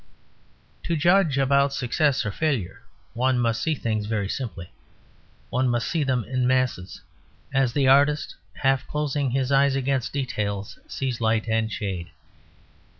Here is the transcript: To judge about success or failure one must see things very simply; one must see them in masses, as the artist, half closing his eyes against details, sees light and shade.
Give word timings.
To 0.85 0.95
judge 0.95 1.37
about 1.37 1.73
success 1.73 2.25
or 2.25 2.31
failure 2.31 2.81
one 3.13 3.37
must 3.37 3.61
see 3.61 3.75
things 3.75 4.07
very 4.07 4.27
simply; 4.27 4.71
one 5.51 5.69
must 5.69 5.87
see 5.87 6.03
them 6.03 6.23
in 6.23 6.47
masses, 6.47 7.01
as 7.53 7.73
the 7.73 7.87
artist, 7.87 8.33
half 8.55 8.87
closing 8.87 9.29
his 9.29 9.51
eyes 9.51 9.75
against 9.75 10.11
details, 10.11 10.79
sees 10.87 11.21
light 11.21 11.47
and 11.47 11.71
shade. 11.71 12.09